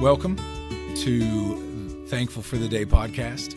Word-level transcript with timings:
Welcome 0.00 0.36
to 0.96 2.06
Thankful 2.08 2.42
for 2.42 2.56
the 2.56 2.66
Day 2.68 2.84
podcast. 2.84 3.56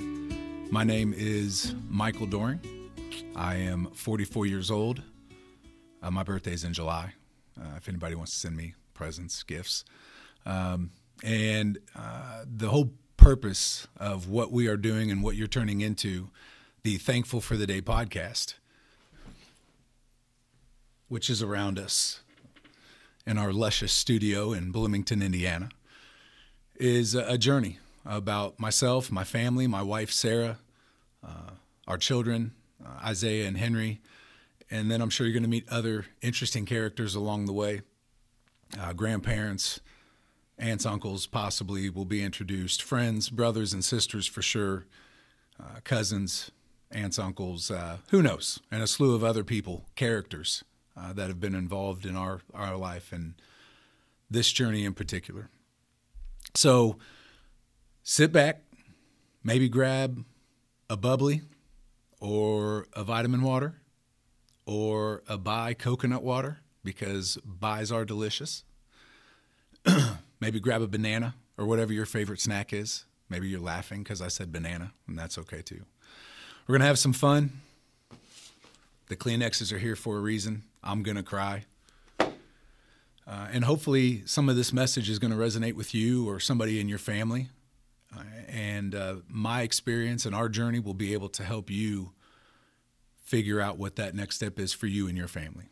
My 0.72 0.84
name 0.84 1.14
is 1.18 1.74
Mychal 1.92 2.30
Doering. 2.30 2.60
I 3.36 3.56
am 3.56 3.88
44 3.94 4.46
years 4.46 4.70
old. 4.70 5.02
Uh, 6.04 6.12
my 6.12 6.22
birthday 6.22 6.54
is 6.54 6.64
in 6.64 6.74
July. 6.74 7.14
Uh, 7.60 7.78
if 7.78 7.90
anybody 7.90 8.14
wants 8.14 8.34
to 8.34 8.38
send 8.38 8.56
me 8.56 8.76
presents, 8.94 9.42
gifts. 9.42 9.84
Um, 10.46 10.92
and 11.24 11.80
uh, 11.96 12.46
the 12.46 12.70
whole 12.70 12.92
purpose 13.18 13.88
of 13.98 14.28
what 14.30 14.52
we 14.52 14.68
are 14.68 14.78
doing 14.78 15.10
and 15.10 15.24
what 15.24 15.36
you're 15.36 15.48
turning 15.48 15.82
into 15.82 16.30
the 16.84 16.98
Thankful 16.98 17.42
for 17.42 17.58
the 17.58 17.66
Day 17.66 17.82
podcast, 17.82 18.56
which 21.12 21.30
is 21.30 21.44
around 21.44 21.78
us 21.78 22.22
in 23.28 23.38
our 23.38 23.52
luscious 23.52 23.92
studio 23.92 24.54
in 24.54 24.72
Bloomington, 24.72 25.22
Indiana 25.22 25.68
is 26.78 27.16
a 27.16 27.38
journey 27.38 27.80
about 28.06 28.58
myself, 28.62 29.12
my 29.12 29.26
family, 29.26 29.68
my 29.68 29.82
wife 29.82 30.10
Sarah, 30.10 30.58
uh, 31.22 31.52
our 31.86 31.98
children, 31.98 32.54
uh, 32.82 33.10
Izaiah 33.10 33.46
and 33.46 33.58
Henry, 33.58 34.00
and 34.70 34.90
then 34.90 35.02
I'm 35.02 35.10
sure 35.10 35.28
you're 35.28 35.34
going 35.34 35.44
to 35.44 35.50
meet 35.50 35.68
other 35.68 36.06
interesting 36.22 36.66
characters 36.66 37.14
along 37.14 37.46
the 37.46 37.52
way. 37.52 37.82
Uh, 38.80 38.94
grandparents, 38.94 39.82
aunts, 40.58 40.86
uncles 40.86 41.28
possibly 41.28 41.90
will 41.90 42.06
be 42.06 42.24
introduced, 42.24 42.82
friends, 42.82 43.30
brothers 43.30 43.74
and 43.74 43.84
sisters 43.84 44.28
for 44.28 44.42
sure, 44.42 44.86
uh, 45.60 45.82
cousins, 45.84 46.52
aunts, 46.90 47.20
uncles, 47.20 47.70
uh, 47.70 47.98
who 48.12 48.22
knows, 48.22 48.62
and 48.72 48.82
a 48.82 48.88
slew 48.88 49.14
of 49.14 49.26
other 49.26 49.44
people, 49.44 49.84
characters 49.98 50.64
uh, 50.96 51.14
that 51.14 51.28
have 51.28 51.40
been 51.40 51.56
involved 51.56 52.06
in 52.06 52.16
our, 52.16 52.42
our 52.54 52.76
life 52.76 53.12
and 53.12 53.36
this 54.30 54.52
journey 54.52 54.86
in 54.86 54.94
particular. 54.94 55.50
So 56.56 56.98
sit 58.04 58.32
back, 58.32 58.62
maybe 59.44 59.70
grab 59.70 60.24
a 60.90 60.98
bubbly 60.98 61.42
or 62.20 62.88
a 62.94 63.04
vitamin 63.04 63.42
water 63.42 63.76
or 64.66 65.24
a 65.28 65.38
Bai 65.38 65.74
coconut 65.74 66.24
water 66.24 66.60
because 66.84 67.38
Bais 67.46 67.92
are 67.92 68.06
delicious. 68.06 68.64
maybe 70.40 70.60
grab 70.60 70.82
a 70.82 70.88
banana 70.88 71.36
or 71.58 71.66
whatever 71.66 71.94
your 71.94 72.06
favorite 72.06 72.40
snack 72.40 72.74
is. 72.74 73.06
Maybe 73.30 73.48
you're 73.48 73.62
laughing 73.62 74.04
because 74.04 74.22
I 74.22 74.28
said 74.28 74.52
banana, 74.52 74.92
and 75.08 75.18
that's 75.18 75.38
okay 75.38 75.62
too. 75.62 75.86
We're 76.68 76.74
going 76.74 76.82
to 76.82 76.88
have 76.88 77.00
some 77.00 77.14
fun. 77.14 77.62
The 79.08 79.16
Kleenexes 79.16 79.72
are 79.72 79.78
here 79.78 79.96
for 79.96 80.18
a 80.18 80.20
reason. 80.20 80.64
I'm 80.84 81.04
going 81.04 81.18
to 81.18 81.24
cry. 81.24 81.66
Uh, 82.20 83.48
and 83.52 83.64
hopefully, 83.64 84.24
some 84.26 84.50
of 84.50 84.56
this 84.56 84.74
message 84.74 85.10
is 85.10 85.20
going 85.20 85.32
to 85.32 85.38
resonate 85.38 85.74
with 85.74 85.94
you 85.94 86.28
or 86.28 86.40
somebody 86.40 86.80
in 86.80 86.90
your 86.90 86.98
family. 86.98 87.50
Uh, 88.16 88.24
and 88.48 88.94
uh, 88.94 89.16
my 89.28 89.62
experience 89.62 90.26
and 90.26 90.36
our 90.36 90.50
journey 90.50 90.80
will 90.80 90.94
be 90.94 91.14
able 91.14 91.30
to 91.30 91.44
help 91.44 91.70
you 91.70 92.12
figure 93.24 93.62
out 93.62 93.78
what 93.78 93.96
that 93.96 94.14
next 94.14 94.36
step 94.36 94.60
is 94.60 94.74
for 94.74 94.88
you 94.88 95.08
and 95.08 95.18
your 95.18 95.28
family. 95.28 95.70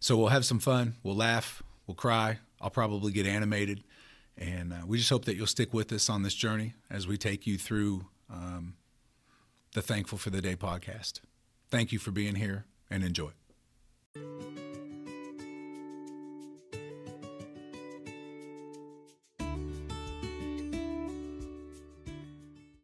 So 0.00 0.16
we'll 0.16 0.28
have 0.28 0.44
some 0.44 0.58
fun, 0.58 0.94
we'll 1.02 1.14
laugh, 1.14 1.62
we'll 1.86 1.94
cry. 1.94 2.38
I'll 2.60 2.70
probably 2.70 3.12
get 3.12 3.26
animated. 3.26 3.84
And 4.36 4.72
uh, 4.72 4.76
we 4.86 4.98
just 4.98 5.10
hope 5.10 5.24
that 5.26 5.36
you'll 5.36 5.46
stick 5.46 5.72
with 5.72 5.92
us 5.92 6.08
on 6.08 6.22
this 6.22 6.34
journey 6.34 6.74
as 6.90 7.06
we 7.06 7.16
take 7.16 7.46
you 7.46 7.58
through 7.58 8.06
um, 8.30 8.74
the 9.74 9.82
Thankful 9.82 10.18
for 10.18 10.30
the 10.30 10.40
Day 10.40 10.56
podcast. 10.56 11.20
Thank 11.70 11.92
you 11.92 11.98
for 11.98 12.10
being 12.10 12.36
here 12.36 12.64
and 12.90 13.04
enjoy. 13.04 13.30